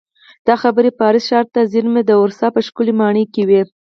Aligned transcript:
دا 0.47 0.55
خبرې 0.63 0.91
پاریس 0.99 1.25
ښار 1.29 1.45
ته 1.53 1.61
څېرمه 1.71 2.01
د 2.05 2.11
ورسا 2.21 2.47
په 2.55 2.61
ښکلې 2.67 2.93
ماڼۍ 2.99 3.25
کې 3.33 3.41
وې 3.49 3.61